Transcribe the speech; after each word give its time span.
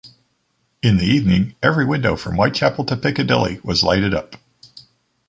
In 0.81 0.97
the 0.97 1.05
evening 1.05 1.53
every 1.61 1.85
window 1.85 2.15
from 2.15 2.33
Whitechapel 2.33 2.85
to 2.85 2.97
Piccadilly 2.97 3.59
was 3.63 3.83
lighted 3.83 4.15
up. 4.15 4.35